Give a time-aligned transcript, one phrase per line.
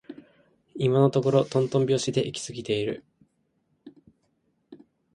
[0.75, 3.03] 今のところとんとん拍子で行き過ぎている